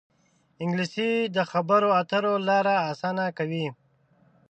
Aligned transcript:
انګلیسي 0.63 1.11
د 1.35 1.37
خبرو 1.51 1.89
اترو 1.99 2.33
لاره 2.47 2.75
اسانه 2.91 3.25
کوي 3.37 3.67